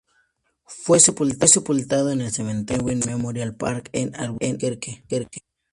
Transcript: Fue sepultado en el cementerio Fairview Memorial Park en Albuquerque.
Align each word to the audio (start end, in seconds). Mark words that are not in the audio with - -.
Fue 0.65 0.99
sepultado 0.99 2.09
en 2.09 2.21
el 2.21 2.31
cementerio 2.31 2.83
Fairview 2.87 3.17
Memorial 3.17 3.53
Park 3.53 3.89
en 3.93 4.15
Albuquerque. 4.15 5.03